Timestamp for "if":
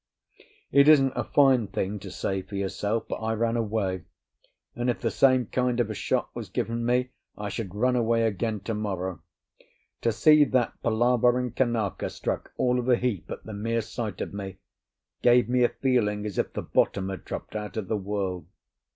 4.89-4.99, 16.39-16.53